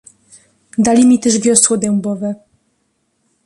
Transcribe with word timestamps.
"Dali 0.77 1.05
mi 1.07 1.19
też 1.19 1.39
wiosło 1.39 1.77
dębowe..." 1.77 2.35